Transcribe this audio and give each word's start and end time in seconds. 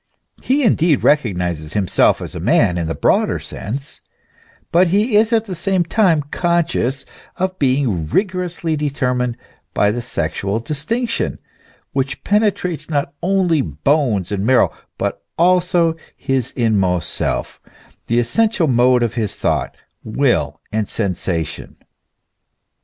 He 0.41 0.63
indeed 0.63 1.03
re 1.03 1.15
cognises 1.15 1.73
himself 1.73 2.23
as 2.23 2.33
a 2.33 2.39
man 2.39 2.75
in 2.79 2.87
the 2.87 2.95
broader 2.95 3.37
sense, 3.37 4.01
but 4.71 4.87
he 4.87 5.15
is 5.15 5.31
at 5.31 5.45
the 5.45 5.53
same 5.53 5.83
time 5.83 6.23
conscious 6.23 7.05
of 7.37 7.59
being 7.59 8.07
rigorously 8.07 8.75
determined 8.75 9.37
by 9.75 9.91
the 9.91 10.01
sexual 10.01 10.59
distinction, 10.59 11.37
which 11.93 12.23
penetrates 12.23 12.89
not 12.89 13.13
only 13.21 13.61
bones 13.61 14.31
and 14.31 14.43
marrow, 14.43 14.71
but 14.97 15.21
also 15.37 15.95
his 16.17 16.49
inmost 16.53 17.07
self, 17.11 17.61
the 18.07 18.17
essential 18.17 18.67
mode 18.67 19.03
of 19.03 19.13
his 19.13 19.35
thought, 19.35 19.77
will, 20.03 20.59
and 20.71 20.89
sensation. 20.89 21.75